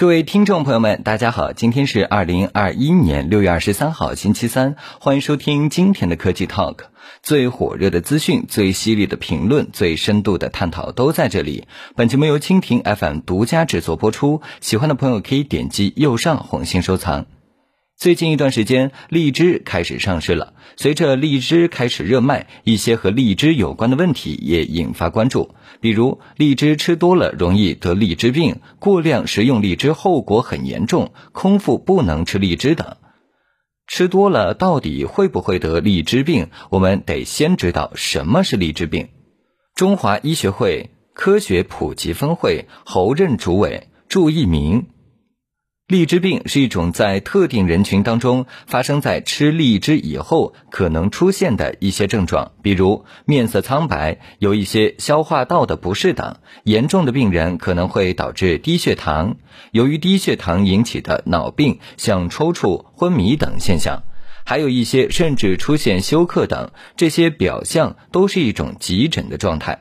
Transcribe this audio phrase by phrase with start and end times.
[0.00, 6.76] 各位听众朋友们，大家好，今天是二零二一年六月二十三号，星期三，欢迎收听今天的科技 Talk，
[7.22, 11.68] 最火热的资讯、最犀利的评论、最深度的探讨都在这里。
[11.96, 17.26] 本节目由蜻蜓 FM 独家制作播出，喜欢的朋友可以点击右上红心收藏。
[18.00, 20.54] 最近一段时间，荔枝开始上市了。
[20.78, 32.96] 随着荔枝开始热卖，一些和荔枝有关的问题也引发关注，比如荔枝吃多了容易得荔枝病，过量食用荔枝后果很严重，空腹不能吃荔枝等。
[33.86, 36.48] 吃多了到底会不会得荔枝病？
[36.70, 39.08] 我们得先知道什么是荔枝病。
[39.74, 44.86] 中华医学会科学普及分会侯任主委祝一鸣。
[45.90, 56.36] 荔枝病是一种在特定人群当中发生在吃荔枝以后可能出现的一些症状，比如面色苍白、有一些消化道的不适等。
[56.62, 59.38] 严重的病人可能会导致低血糖，
[59.72, 64.04] 由于低血糖引起的脑病，像抽搐、昏迷等现象，
[64.44, 66.70] 还有一些甚至出现休克等。
[66.96, 69.80] 这些表象都是一种急诊的状态。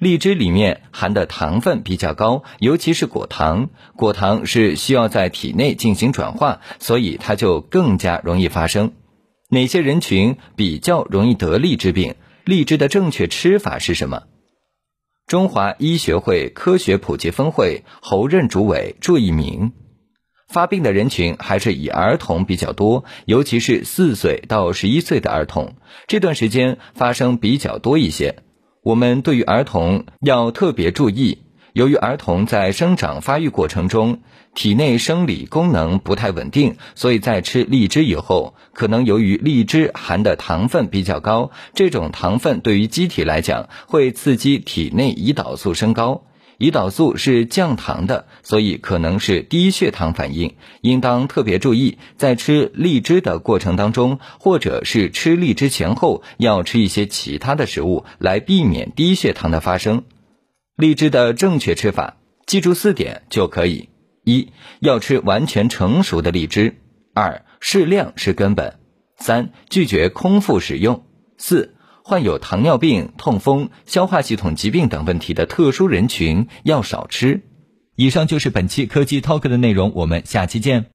[0.00, 3.68] 荔枝里面含的糖分比较高，尤其是果糖。
[3.96, 8.94] 果糖是需要在体内进行转化，所以它就更加容易发生。
[9.50, 12.14] 哪些人群比较容易得荔枝病？
[12.46, 14.22] 荔枝的正确吃法是什么？
[15.26, 19.72] 中华医学会科学普及分会侯任主委祝一鸣，
[20.48, 25.74] 发病的人群还是以儿童比较多，尤其是四岁到十一岁的儿童，
[26.06, 28.36] 这段时间发生比较多一些。
[28.82, 31.42] 我们对于儿童要特别注意，
[31.74, 34.20] 由于儿童在生长发育过程中，
[34.54, 46.24] 体内生理功能不太稳定，所以在吃荔枝以后，可能由于荔枝含的糖分比较高，这种糖分对于机体来讲会刺激体内胰岛素升高。
[46.60, 60.04] 胰岛素是降糖的，所以可能是低血糖反应，应当特别注意，在吃荔枝的过程当中，或者是吃荔枝前后，要吃一些其他的食物来避免低血糖的发生。
[60.76, 63.88] 荔枝的正确吃法，记住四点就可以：
[64.24, 64.50] 一
[64.80, 66.74] 要吃完全成熟的荔枝；
[67.14, 68.74] 二适量是根本；
[69.16, 71.04] 三拒绝空腹食用；
[71.38, 71.74] 四。
[72.10, 77.42] 患有糖尿病、痛风、消化系统疾病等问题的特殊人群要少吃。
[77.94, 80.86] 以上就是本期科技 Talk 的内容，我们下期见。